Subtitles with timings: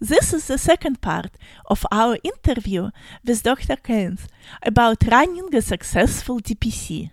[0.00, 1.32] This is the second part
[1.66, 2.88] of our interview
[3.22, 3.76] with Dr.
[3.76, 4.28] Kainth
[4.62, 7.10] about running a successful DPC.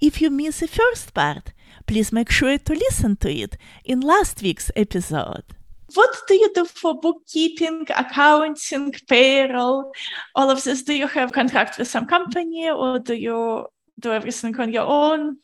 [0.00, 1.52] If you miss the first part,
[1.86, 5.44] please make sure to listen to it in last week's episode.
[5.94, 9.92] What do you do for bookkeeping, accounting, payroll,
[10.34, 10.82] all of this?
[10.82, 13.66] Do you have contract with some company or do you
[14.00, 15.36] do everything on your own?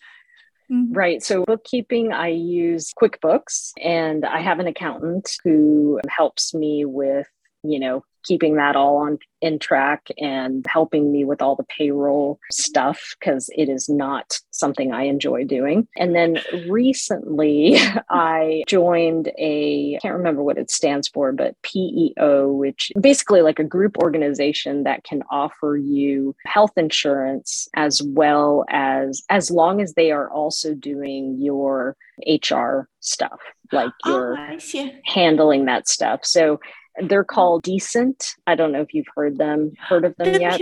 [0.72, 0.92] Mm-hmm.
[0.94, 1.22] Right.
[1.22, 7.26] So, bookkeeping, I use QuickBooks and I have an accountant who helps me with,
[7.62, 12.38] you know, keeping that all on in track and helping me with all the payroll
[12.50, 15.88] stuff because it is not something I enjoy doing.
[15.96, 17.76] And then recently
[18.10, 23.64] I joined a can't remember what it stands for, but PEO, which basically like a
[23.64, 30.12] group organization that can offer you health insurance as well as as long as they
[30.12, 33.40] are also doing your HR stuff
[33.72, 36.20] like you're oh, handling that stuff.
[36.24, 36.60] So
[37.00, 38.34] they're called Decent.
[38.46, 40.58] I don't know if you've heard them, heard of them yet.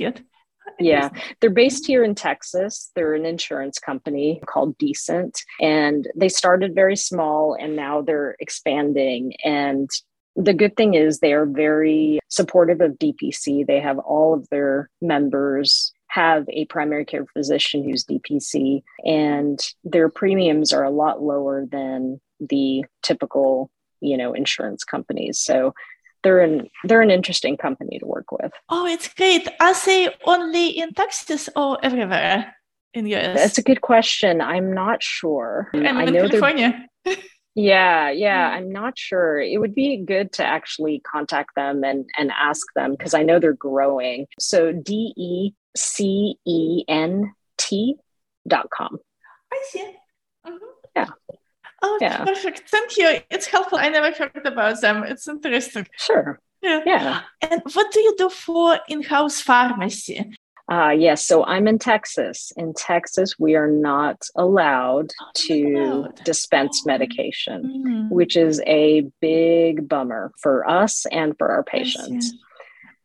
[0.00, 0.22] yet.
[0.78, 2.90] Yeah, they're based here in Texas.
[2.94, 9.34] They're an insurance company called Decent, and they started very small and now they're expanding.
[9.44, 9.90] And
[10.36, 13.66] the good thing is they are very supportive of DPC.
[13.66, 20.08] They have all of their members have a primary care physician who's DPC, and their
[20.08, 23.70] premiums are a lot lower than the typical
[24.02, 25.38] you know insurance companies.
[25.38, 25.74] So
[26.22, 28.52] they're an they're an interesting company to work with.
[28.68, 29.48] Oh it's great.
[29.60, 32.54] Are they only in texas or everywhere
[32.94, 34.40] in the us that's a good question.
[34.40, 35.68] I'm not sure.
[35.74, 36.86] I'm i know california.
[37.54, 38.48] Yeah yeah.
[38.48, 39.38] I'm not sure.
[39.38, 43.38] It would be good to actually contact them and and ask them because i know
[43.38, 44.26] they're growing.
[44.40, 45.54] So d-e-c-e-n-t
[48.48, 48.98] dot com.
[49.52, 49.96] I see.
[50.46, 50.64] Mm-hmm.
[50.96, 51.10] yeah
[51.82, 52.24] Oh, yeah.
[52.24, 52.68] perfect.
[52.68, 53.18] Thank you.
[53.30, 53.78] It's helpful.
[53.78, 55.02] I never heard about them.
[55.02, 55.86] It's interesting.
[55.96, 56.38] Sure.
[56.62, 56.80] Yeah.
[56.86, 57.20] Yeah.
[57.40, 60.30] And what do you do for in-house pharmacy?
[60.70, 62.52] Uh, yes, so I'm in Texas.
[62.56, 66.24] In Texas, we are not allowed oh, to allowed.
[66.24, 68.14] dispense medication, mm-hmm.
[68.14, 72.32] which is a big bummer for us and for our patients.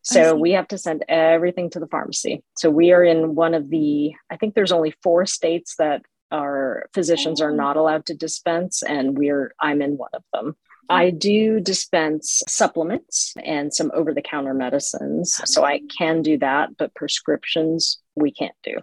[0.03, 2.41] So we have to send everything to the pharmacy.
[2.55, 6.89] So we are in one of the, I think there's only four states that our
[6.93, 10.55] physicians are not allowed to dispense and we're i'm in one of them
[10.89, 11.17] I mm-hmm.
[11.17, 15.39] do dispense supplements and some over the counter medicines.
[15.45, 18.77] So I can do that, but prescriptions we can't do.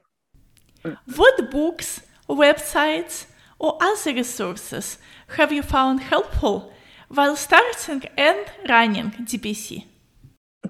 [0.84, 0.98] Mm.
[1.16, 3.26] What books, websites,
[3.58, 4.98] or other resources
[5.36, 6.72] have you found helpful
[7.08, 8.38] while starting and
[8.68, 9.86] running DPC?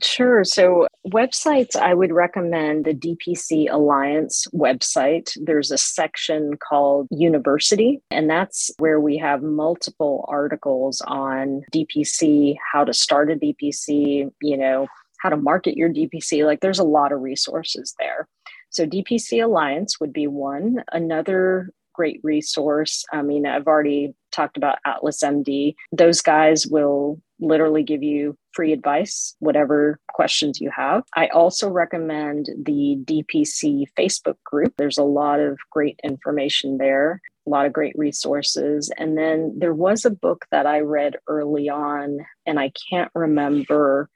[0.03, 0.43] Sure.
[0.45, 5.37] So, websites, I would recommend the DPC Alliance website.
[5.41, 12.85] There's a section called University, and that's where we have multiple articles on DPC, how
[12.85, 14.89] to start a DPC, you know,
[15.21, 16.45] how to market your DPC.
[16.45, 18.27] Like, there's a lot of resources there.
[18.71, 20.83] So, DPC Alliance would be one.
[20.91, 23.05] Another great resource.
[23.13, 25.75] I mean, I've already talked about Atlas MD.
[25.93, 31.03] Those guys will literally give you free advice, whatever questions you have.
[31.17, 34.75] I also recommend the DPC Facebook group.
[34.77, 38.91] There's a lot of great information there, a lot of great resources.
[38.99, 44.09] And then there was a book that I read early on, and I can't remember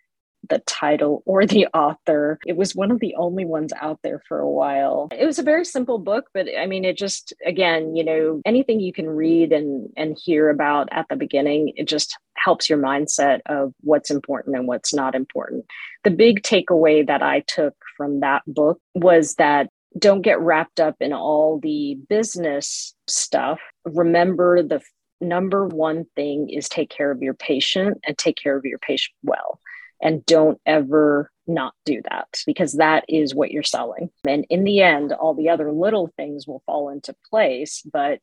[0.49, 2.39] the title or the author.
[2.47, 5.09] It was one of the only ones out there for a while.
[5.13, 8.81] It was a very simple book, but I mean, it just, again, you know, anything
[8.81, 13.41] you can read and, and hear about at the beginning, it just helps your mindset
[13.47, 15.65] of what's important and what's not important.
[16.05, 20.97] The big takeaway that I took from that book was that don't get wrapped up
[21.01, 23.59] in all the business stuff.
[23.85, 24.81] Remember the
[25.21, 29.15] number one thing is take care of your patient and take care of your patient
[29.23, 29.59] well
[30.01, 34.11] and don't ever not do that because that is what you're selling.
[34.27, 37.83] And in the end, all the other little things will fall into place.
[37.91, 38.21] But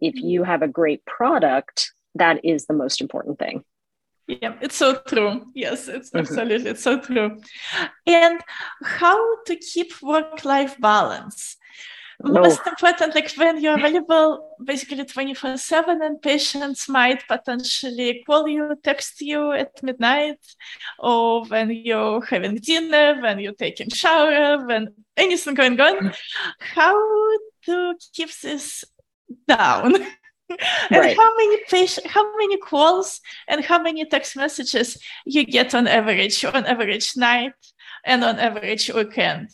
[0.00, 3.64] if you have a great product, that is the most important thing.
[4.26, 5.46] Yeah, it's so true.
[5.54, 6.18] Yes, it's mm-hmm.
[6.18, 7.40] absolutely it's so true.
[8.06, 8.40] And
[8.82, 11.56] how to keep work-life balance?
[12.22, 18.76] Most important like when you're available basically 24 7 and patients might potentially call you
[18.82, 20.38] text you at midnight
[20.98, 26.12] or when you're having dinner when you're taking shower when anything going on.
[26.58, 26.96] How
[27.66, 28.84] to keep this
[29.46, 29.94] down?
[30.90, 31.16] And right.
[31.16, 36.44] how many patient how many calls and how many text messages you get on average
[36.44, 37.52] on average night
[38.04, 39.50] and on average weekend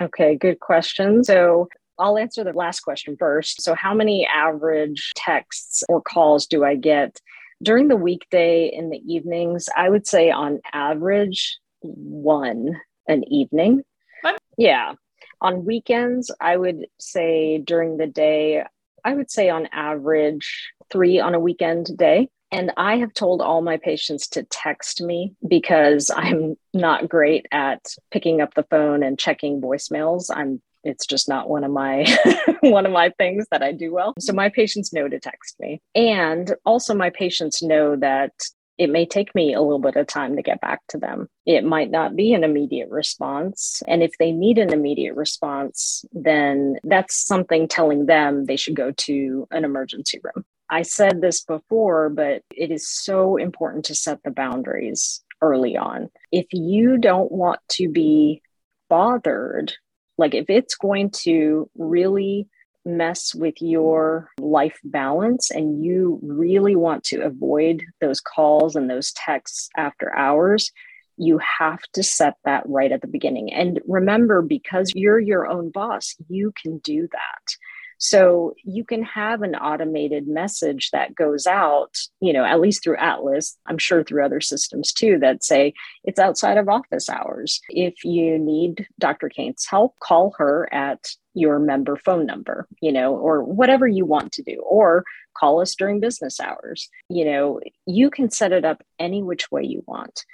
[0.00, 1.24] Okay, good question.
[1.24, 1.68] So
[1.98, 3.62] I'll answer the last question first.
[3.62, 7.20] So, how many average texts or calls do I get?
[7.64, 13.82] during the weekday in the evenings, I would say on average, one an evening.
[14.20, 14.40] What?
[14.56, 14.94] Yeah.
[15.40, 18.64] On weekends, I would say during the day,
[19.04, 22.28] I would say on average three on a weekend day.
[22.54, 27.84] And I have told all my patients to text me because I'm not great at
[28.12, 30.30] picking up the phone and checking voicemails.
[30.32, 32.06] I'm it's just not one of my
[32.60, 34.14] one of my things that I do well.
[34.20, 35.80] So my patients know to text me.
[35.96, 38.32] And also my patients know that
[38.78, 41.28] it may take me a little bit of time to get back to them.
[41.46, 43.82] It might not be an immediate response.
[43.88, 48.92] And if they need an immediate response, then that's something telling them they should go
[48.92, 50.44] to an emergency room.
[50.74, 56.10] I said this before, but it is so important to set the boundaries early on.
[56.32, 58.42] If you don't want to be
[58.88, 59.72] bothered
[60.18, 62.48] like if it's going to really
[62.84, 69.12] mess with your life balance and you really want to avoid those calls and those
[69.12, 70.70] texts after hours,
[71.16, 73.52] you have to set that right at the beginning.
[73.52, 77.56] And remember, because you're your own boss, you can do that.
[77.98, 82.96] So you can have an automated message that goes out, you know, at least through
[82.96, 85.74] Atlas, I'm sure through other systems too, that say
[86.04, 87.60] it's outside of office hours.
[87.68, 89.28] If you need Dr.
[89.28, 91.04] Kainth's help, call her at
[91.34, 95.04] your member phone number, you know, or whatever you want to do, or
[95.36, 96.88] call us during business hours.
[97.08, 100.24] You know, you can set it up any which way you want.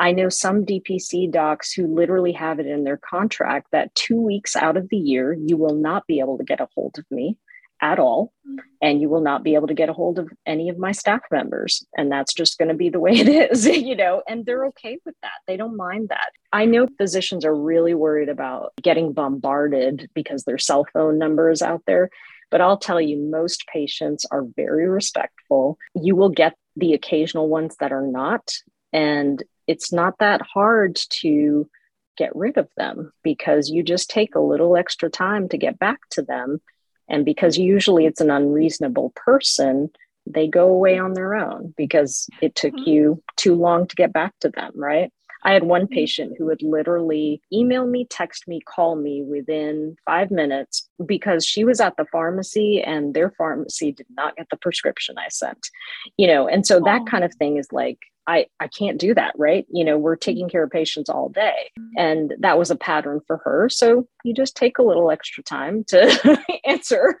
[0.00, 4.56] I know some DPC docs who literally have it in their contract that two weeks
[4.56, 7.36] out of the year, you will not be able to get a hold of me
[7.82, 8.32] at all.
[8.48, 8.58] Mm-hmm.
[8.80, 11.20] And you will not be able to get a hold of any of my staff
[11.30, 11.84] members.
[11.98, 14.98] And that's just going to be the way it is, you know, and they're okay
[15.04, 15.32] with that.
[15.46, 16.30] They don't mind that.
[16.50, 21.60] I know physicians are really worried about getting bombarded because their cell phone number is
[21.60, 22.08] out there.
[22.50, 25.76] But I'll tell you, most patients are very respectful.
[25.94, 28.50] You will get the occasional ones that are not.
[28.94, 31.70] And it's not that hard to
[32.18, 36.00] get rid of them because you just take a little extra time to get back
[36.10, 36.60] to them.
[37.08, 39.90] And because usually it's an unreasonable person,
[40.26, 42.90] they go away on their own because it took mm-hmm.
[42.90, 45.12] you too long to get back to them, right?
[45.44, 45.94] I had one mm-hmm.
[45.94, 51.64] patient who would literally email me, text me, call me within five minutes because she
[51.64, 55.70] was at the pharmacy and their pharmacy did not get the prescription I sent.
[56.16, 59.34] You know, and so that kind of thing is like I, I can't do that,
[59.36, 59.66] right?
[59.70, 60.50] You know, we're taking mm-hmm.
[60.50, 61.70] care of patients all day.
[61.96, 63.68] And that was a pattern for her.
[63.68, 67.18] So you just take a little extra time to answer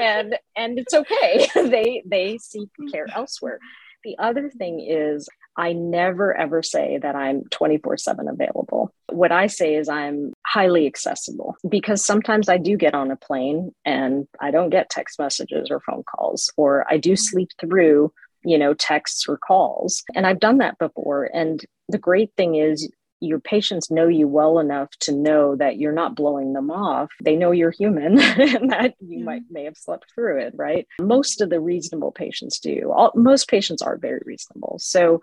[0.00, 1.48] and and it's okay.
[1.54, 3.18] they they seek care mm-hmm.
[3.18, 3.58] elsewhere.
[4.04, 8.94] The other thing is I never ever say that I'm 24 7 available.
[9.10, 13.74] What I say is I'm highly accessible because sometimes I do get on a plane
[13.84, 17.16] and I don't get text messages or phone calls, or I do mm-hmm.
[17.16, 18.12] sleep through
[18.44, 20.02] you know, texts or calls.
[20.14, 21.30] And I've done that before.
[21.32, 22.90] And the great thing is,
[23.20, 27.10] your patients know you well enough to know that you're not blowing them off.
[27.22, 29.24] They know you're human and that you yeah.
[29.24, 30.86] might may have slept through it, right?
[30.98, 32.90] Most of the reasonable patients do.
[32.90, 34.78] All, most patients are very reasonable.
[34.80, 35.20] So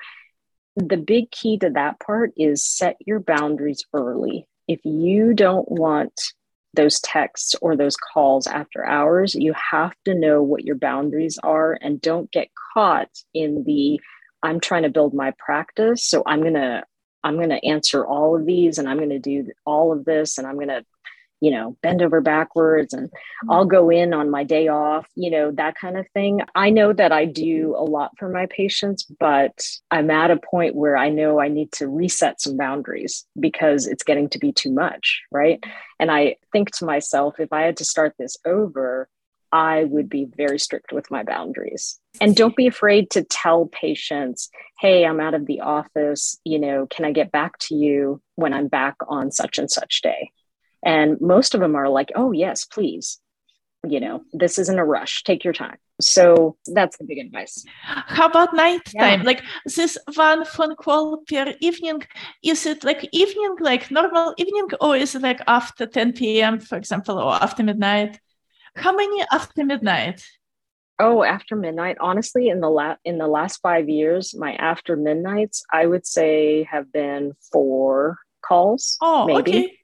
[0.75, 4.47] the big key to that part is set your boundaries early.
[4.67, 6.13] If you don't want
[6.77, 11.77] those texts or those calls after hours, you have to know what your boundaries are
[11.81, 13.99] and don't get caught in the
[14.43, 16.05] I'm trying to build my practice.
[16.05, 16.83] So I'm going to
[17.23, 20.37] I'm going to answer all of these and I'm going to do all of this
[20.37, 20.85] and I'm going to
[21.39, 23.11] you know, bend over backwards and
[23.49, 26.41] I'll go in on my day off, you know, that kind of thing.
[26.55, 30.75] I know that I do a lot for my patients, but I'm at a point
[30.75, 34.71] where I know I need to reset some boundaries because it's getting to be too
[34.71, 35.63] much, right?
[35.99, 39.07] And I think to myself, if I had to start this over,
[39.51, 41.99] I would be very strict with my boundaries.
[42.19, 46.37] And don't be afraid to tell patients, hey, I'm out of the office.
[46.43, 50.01] You know, can I get back to you when I'm back on such and such
[50.01, 50.31] day?
[50.87, 53.19] And most of them are like, oh, yes, please.
[53.85, 55.23] You know, this isn't a rush.
[55.23, 55.77] Take your time.
[55.99, 57.65] So that's the big advice.
[57.83, 59.19] How about nighttime?
[59.19, 59.23] Yeah.
[59.23, 62.03] Like this one phone call per evening,
[62.41, 66.77] is it like evening, like normal evening, or is it like after 10 p.m., for
[66.77, 68.19] example, or after midnight?
[68.75, 70.23] How many after midnight?
[70.99, 71.97] Oh, after midnight.
[71.99, 76.63] Honestly, in the la- in the last five years, my after midnights, I would say
[76.71, 78.97] have been four calls.
[79.01, 79.79] Oh, maybe.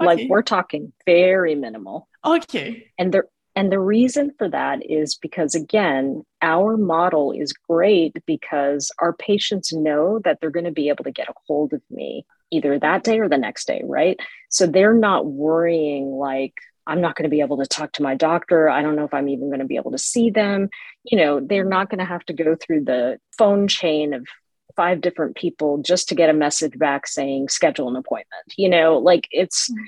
[0.00, 0.06] Okay.
[0.06, 2.08] Like we're talking very minimal.
[2.24, 2.90] Okay.
[2.98, 3.22] And the
[3.56, 9.72] and the reason for that is because again, our model is great because our patients
[9.72, 13.04] know that they're going to be able to get a hold of me either that
[13.04, 14.18] day or the next day, right?
[14.50, 16.54] So they're not worrying like,
[16.86, 18.68] I'm not going to be able to talk to my doctor.
[18.68, 20.68] I don't know if I'm even going to be able to see them.
[21.04, 24.26] You know, they're not going to have to go through the phone chain of
[24.76, 28.54] five different people just to get a message back saying schedule an appointment.
[28.56, 29.84] You know, like it's mm-hmm.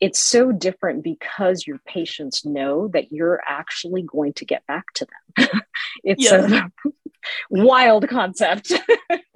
[0.00, 5.06] it's so different because your patients know that you're actually going to get back to
[5.06, 5.60] them.
[6.04, 6.68] it's yeah.
[6.84, 6.90] a
[7.50, 8.72] wild concept.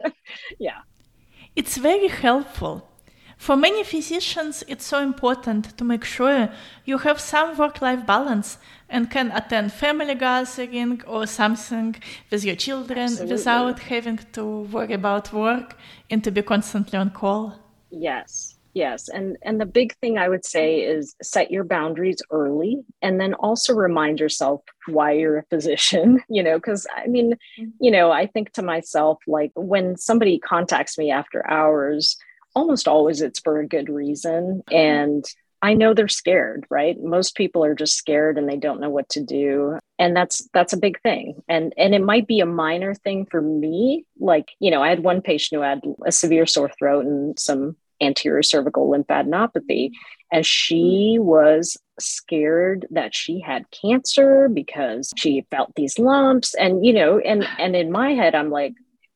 [0.58, 0.80] yeah.
[1.56, 2.88] It's very helpful
[3.36, 6.48] for many physicians, it's so important to make sure
[6.86, 8.56] you have some work life balance
[8.94, 11.96] and can attend family gathering or something
[12.30, 13.34] with your children Absolutely.
[13.34, 15.76] without having to worry about work
[16.10, 17.58] and to be constantly on call.
[17.90, 18.54] Yes.
[18.74, 23.20] Yes, and and the big thing I would say is set your boundaries early and
[23.20, 27.70] then also remind yourself why you're a physician, you know, cuz I mean, mm-hmm.
[27.84, 32.16] you know, I think to myself like when somebody contacts me after hours,
[32.56, 34.64] almost always it's for a good reason.
[34.72, 35.24] And
[35.64, 37.02] I know they're scared, right?
[37.02, 39.78] Most people are just scared and they don't know what to do.
[39.98, 41.42] And that's that's a big thing.
[41.48, 44.04] And and it might be a minor thing for me.
[44.20, 47.76] Like, you know, I had one patient who had a severe sore throat and some
[48.02, 49.90] anterior cervical lymphadenopathy
[50.32, 56.92] and she was scared that she had cancer because she felt these lumps and you
[56.92, 58.74] know and and in my head i'm like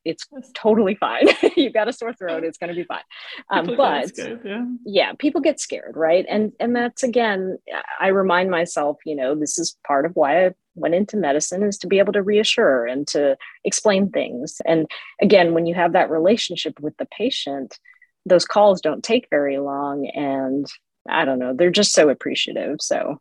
[0.09, 1.27] it's totally fine.
[1.55, 2.43] You've got a sore throat.
[2.43, 3.03] It's going to be fine.
[3.49, 4.65] Um, but yeah.
[4.85, 6.25] yeah, people get scared, right?
[6.29, 7.57] And and that's again,
[7.99, 11.77] I remind myself, you know, this is part of why I went into medicine is
[11.79, 14.61] to be able to reassure and to explain things.
[14.65, 14.87] And
[15.21, 17.77] again, when you have that relationship with the patient,
[18.25, 20.65] those calls don't take very long, and
[21.07, 22.77] I don't know, they're just so appreciative.
[22.81, 23.19] So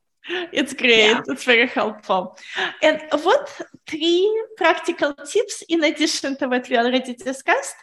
[0.53, 0.99] it's great.
[0.99, 1.23] Yeah.
[1.27, 2.37] It's very helpful.
[2.83, 7.77] And what three practical tips, in addition to what we already discussed,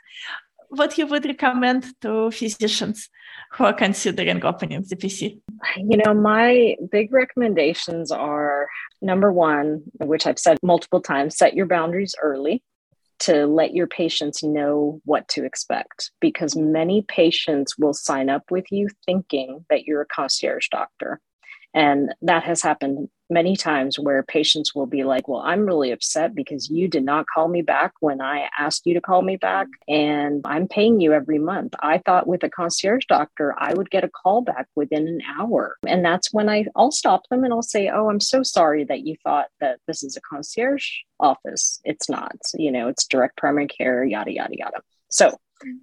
[0.69, 3.09] what you would recommend to physicians
[3.53, 5.39] who are considering opening DPC?
[5.77, 8.67] You know, my big recommendations are
[9.01, 12.63] number one, which I've said multiple times, set your boundaries early
[13.17, 18.65] to let your patients know what to expect because many patients will sign up with
[18.71, 21.21] you thinking that you're a concierge doctor
[21.75, 26.33] and that has happened many times where patients will be like, Well, I'm really upset
[26.33, 29.67] because you did not call me back when I asked you to call me back.
[29.87, 31.73] And I'm paying you every month.
[31.81, 35.75] I thought with a concierge doctor, I would get a call back within an hour.
[35.85, 39.05] And that's when I, I'll stop them and I'll say, Oh, I'm so sorry that
[39.05, 40.87] you thought that this is a concierge
[41.19, 41.81] office.
[41.83, 44.81] It's not, you know, it's direct primary care, yada, yada, yada.
[45.09, 45.37] So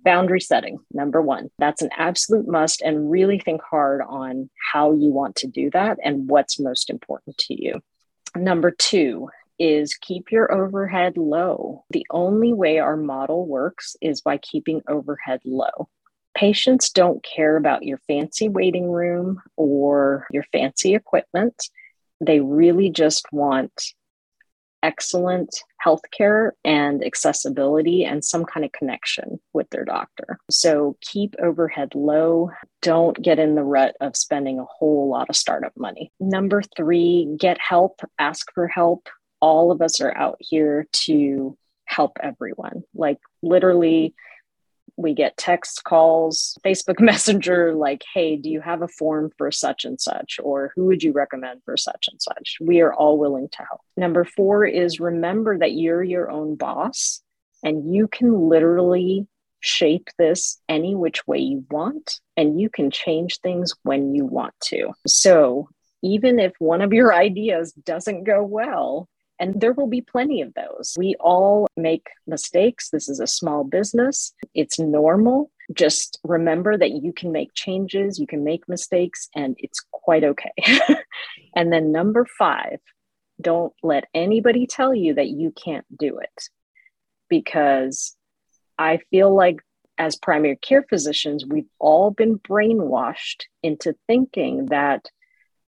[0.04, 1.50] Boundary setting, number one.
[1.58, 5.98] That's an absolute must, and really think hard on how you want to do that
[6.04, 7.80] and what's most important to you.
[8.36, 11.84] Number two is keep your overhead low.
[11.90, 15.88] The only way our model works is by keeping overhead low.
[16.34, 21.54] Patients don't care about your fancy waiting room or your fancy equipment.
[22.20, 23.72] They really just want
[24.82, 30.38] excellent healthcare and accessibility and some kind of connection with their doctor.
[30.50, 32.50] So keep overhead low.
[32.80, 36.12] Don't get in the rut of spending a whole lot of startup money.
[36.20, 39.08] Number three, get help, ask for help.
[39.40, 42.82] All of us are out here to help everyone.
[42.94, 44.14] Like literally,
[45.02, 49.84] we get text calls, Facebook Messenger, like, hey, do you have a form for such
[49.84, 50.38] and such?
[50.42, 52.56] Or who would you recommend for such and such?
[52.60, 53.80] We are all willing to help.
[53.96, 57.20] Number four is remember that you're your own boss
[57.62, 59.26] and you can literally
[59.60, 64.54] shape this any which way you want and you can change things when you want
[64.60, 64.92] to.
[65.06, 65.68] So
[66.02, 69.08] even if one of your ideas doesn't go well,
[69.42, 70.94] and there will be plenty of those.
[70.96, 72.90] We all make mistakes.
[72.90, 75.50] This is a small business, it's normal.
[75.74, 80.52] Just remember that you can make changes, you can make mistakes, and it's quite okay.
[81.56, 82.78] and then, number five,
[83.40, 86.48] don't let anybody tell you that you can't do it
[87.28, 88.14] because
[88.78, 89.58] I feel like
[89.98, 95.06] as primary care physicians, we've all been brainwashed into thinking that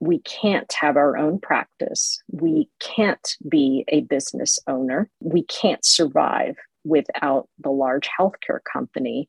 [0.00, 2.23] we can't have our own practice.
[2.31, 5.09] We can't be a business owner.
[5.21, 9.29] We can't survive without the large healthcare company.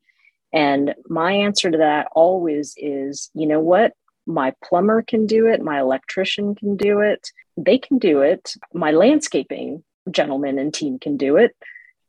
[0.54, 3.94] And my answer to that always is you know what?
[4.26, 5.62] My plumber can do it.
[5.62, 7.32] My electrician can do it.
[7.56, 8.54] They can do it.
[8.74, 11.56] My landscaping gentleman and team can do it.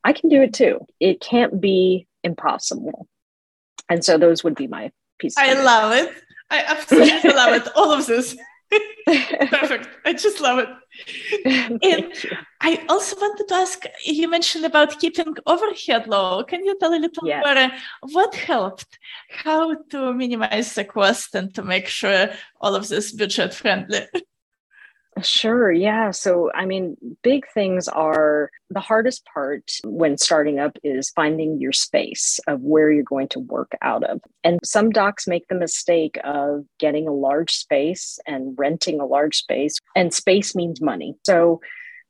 [0.05, 0.87] I can do it too.
[1.01, 3.07] It can't be impossible.
[3.89, 5.39] And so those would be my pieces.
[5.39, 6.13] I love it.
[6.51, 7.69] I absolutely love it.
[7.77, 8.37] All of this.
[9.07, 9.89] Perfect.
[10.05, 10.69] I just love it.
[11.83, 12.13] and
[12.61, 16.45] I also wanted to ask you mentioned about keeping overhead low.
[16.45, 17.43] Can you tell a little yes.
[17.45, 17.71] more uh,
[18.13, 18.99] what helped?
[19.31, 22.29] How to minimize the cost and to make sure
[22.61, 24.07] all of this budget friendly?
[25.23, 25.73] Sure.
[25.73, 26.11] Yeah.
[26.11, 31.73] So, I mean, big things are the hardest part when starting up is finding your
[31.73, 34.21] space of where you're going to work out of.
[34.45, 39.37] And some docs make the mistake of getting a large space and renting a large
[39.37, 41.15] space, and space means money.
[41.25, 41.61] So,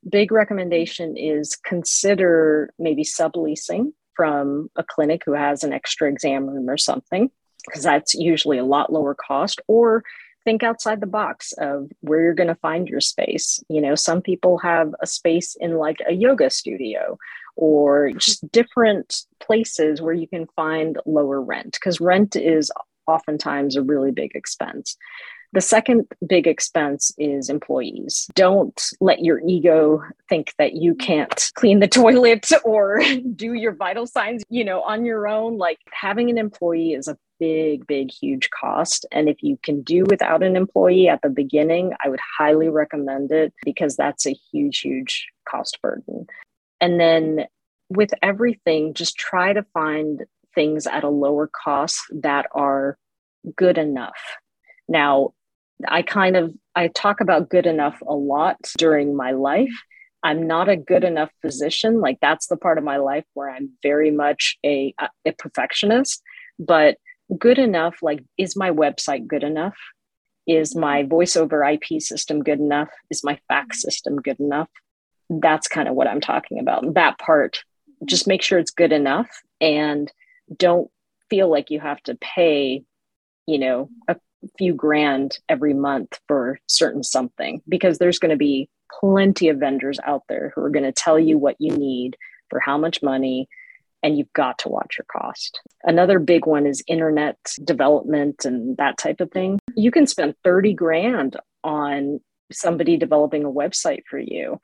[0.09, 6.69] big recommendation is consider maybe subleasing from a clinic who has an extra exam room
[6.69, 7.29] or something,
[7.65, 10.03] because that's usually a lot lower cost, or
[10.49, 13.63] think outside the box of where you're going to find your space.
[13.69, 17.19] You know, some people have a space in like a yoga studio
[17.55, 22.71] or just different places where you can find lower rent because rent is
[23.05, 24.97] oftentimes a really big expense.
[25.53, 28.27] The second big expense is employees.
[28.33, 33.03] Don't let your ego think that you can't clean the toilet or
[33.35, 35.59] do your vital signs, you know, on your own.
[35.59, 39.05] Like having an employee is a big, big, huge cost.
[39.11, 43.31] And if you can do without an employee at the beginning, I would highly recommend
[43.31, 46.27] it because that's a huge, huge cost burden.
[46.81, 47.45] And then
[47.89, 52.97] with everything, just try to find things at a lower cost that are
[53.55, 54.19] good enough.
[54.87, 55.33] Now,
[55.87, 59.73] I kind of I talk about good enough a lot during my life.
[60.23, 62.01] I'm not a good enough physician.
[62.01, 64.93] Like that's the part of my life where I'm very much a
[65.25, 66.21] a perfectionist,
[66.57, 66.97] but
[67.37, 69.77] good enough like is my website good enough?
[70.47, 72.89] Is my voice over ip system good enough?
[73.09, 74.69] Is my fax system good enough?
[75.29, 76.95] That's kind of what i'm talking about.
[76.95, 77.63] That part
[78.05, 80.11] just make sure it's good enough and
[80.55, 80.89] don't
[81.29, 82.83] feel like you have to pay
[83.45, 84.15] you know a
[84.57, 88.69] few grand every month for certain something because there's going to be
[88.99, 92.15] plenty of vendors out there who are going to tell you what you need
[92.49, 93.47] for how much money
[94.03, 95.59] and you've got to watch your cost.
[95.83, 99.59] Another big one is internet development and that type of thing.
[99.75, 102.19] You can spend 30 grand on
[102.51, 104.59] somebody developing a website for you.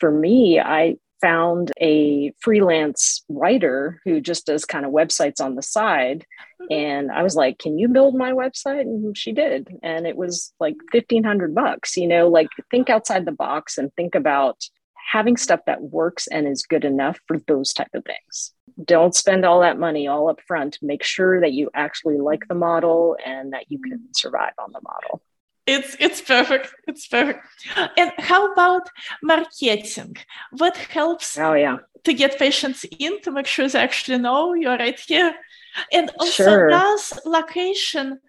[0.00, 5.62] For me, I found a freelance writer who just does kind of websites on the
[5.62, 6.26] side.
[6.60, 6.72] Mm-hmm.
[6.72, 8.82] And I was like, Can you build my website?
[8.82, 9.68] And she did.
[9.82, 14.14] And it was like 1500 bucks, you know, like think outside the box and think
[14.14, 14.68] about
[15.10, 19.44] having stuff that works and is good enough for those type of things don't spend
[19.44, 20.78] all that money all up front.
[20.82, 24.80] Make sure that you actually like the model and that you can survive on the
[24.82, 25.22] model.
[25.66, 26.74] It's it's perfect.
[26.86, 27.40] It's perfect.
[27.96, 28.88] And how about
[29.22, 30.16] marketing?
[30.50, 31.78] What helps oh yeah.
[32.04, 35.34] to get patients in to make sure they actually know you're right here?
[35.90, 36.68] And also sure.
[36.68, 38.20] does location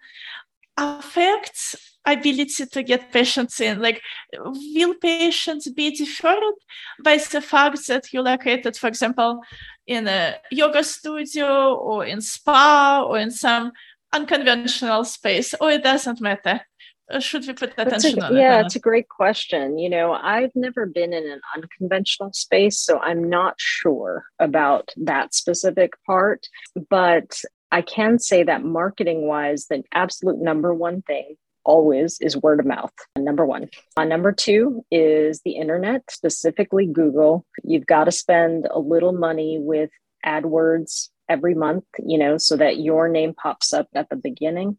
[0.76, 1.74] affects
[2.06, 3.80] ability to get patients in?
[3.80, 4.00] Like,
[4.34, 6.54] will patients be deferred
[7.02, 9.40] by the fact that you located, for example,
[9.86, 13.72] in a yoga studio or in spa or in some
[14.12, 16.60] unconventional space, or it doesn't matter?
[17.08, 18.66] Uh, should we put attention a, on yeah, it?
[18.66, 19.78] it's a great question.
[19.78, 25.32] You know, I've never been in an unconventional space, so I'm not sure about that
[25.32, 26.48] specific part.
[26.90, 32.60] But I can say that marketing wise, the absolute number one thing always is word
[32.60, 32.92] of mouth.
[33.18, 33.68] Number one.
[33.96, 37.44] Uh, number two is the internet, specifically Google.
[37.64, 39.90] You've got to spend a little money with
[40.24, 44.78] AdWords every month, you know, so that your name pops up at the beginning.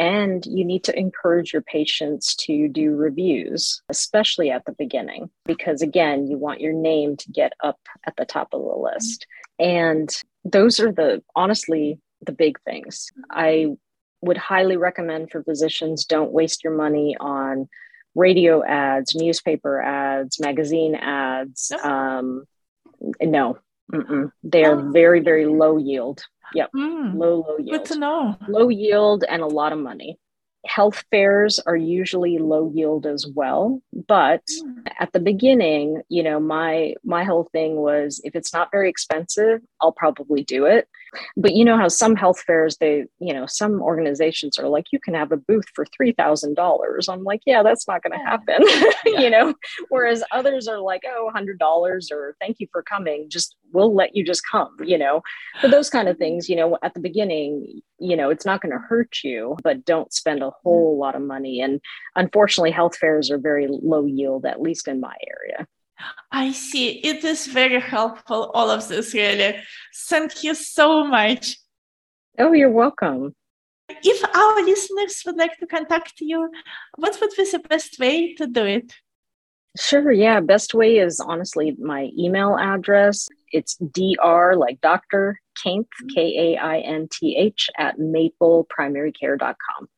[0.00, 5.82] And you need to encourage your patients to do reviews, especially at the beginning, because
[5.82, 9.26] again, you want your name to get up at the top of the list.
[9.58, 10.08] And
[10.44, 13.10] those are the honestly the big things.
[13.30, 13.76] I
[14.20, 17.68] would highly recommend for physicians don't waste your money on
[18.14, 21.70] radio ads, newspaper ads, magazine ads.
[21.70, 21.84] Nope.
[21.84, 22.44] Um,
[23.22, 23.58] no,
[23.92, 24.32] mm-mm.
[24.42, 24.90] they are oh.
[24.90, 26.24] very, very low yield.
[26.54, 27.70] Yep, mm, low, low yield.
[27.70, 28.36] Good to know.
[28.48, 30.18] Low yield and a lot of money
[30.66, 34.86] health fairs are usually low yield as well but mm.
[34.98, 39.60] at the beginning you know my my whole thing was if it's not very expensive
[39.80, 40.88] i'll probably do it
[41.36, 45.00] but you know how some health fairs they you know some organizations are like you
[45.00, 48.62] can have a booth for $3000 i'm like yeah that's not going to happen
[49.06, 49.54] you know?
[49.88, 51.58] Whereas others are like oh $100
[52.12, 55.22] or thank you for coming just we'll let you just come you know?
[55.62, 58.72] But those kind of things you know at the beginning you know it's not going
[58.72, 60.52] to hurt you but don't spend a mm.
[60.62, 61.60] whole lot of money.
[61.60, 61.80] And
[62.16, 65.66] unfortunately health fairs are very low yield at least in my area
[66.32, 69.56] i see it is very helpful all of this really
[70.08, 71.56] thank you so much
[72.38, 73.34] oh you're welcome
[73.88, 76.50] If our listeners would like to contact you,
[76.96, 78.92] what would be the best way to do it?
[79.78, 80.12] Sure.
[80.12, 80.40] Yeah.
[80.40, 83.28] Best way is honestly my email address.
[83.52, 85.40] It's dr like Dr.
[85.62, 89.88] Kainth, K A I N T H, at mapleprimarycare.com.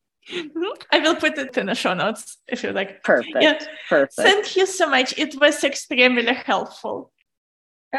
[0.91, 3.03] I will put it in the show notes if you like.
[3.03, 3.37] Perfect.
[3.41, 3.59] Yeah.
[3.89, 4.15] Perfect.
[4.15, 5.17] Thank you so much.
[5.17, 7.11] It was extremely helpful.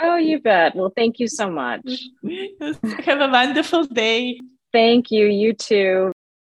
[0.00, 0.74] Oh, you bet.
[0.74, 1.82] Well, thank you so much.
[3.04, 4.40] Have a wonderful day.
[4.72, 5.26] Thank you.
[5.26, 6.12] You too.